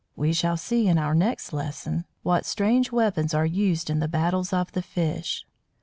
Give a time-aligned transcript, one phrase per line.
[0.15, 4.51] We shall see, in our next lesson, what strange weapons are used in the battles
[4.51, 5.45] of the fish.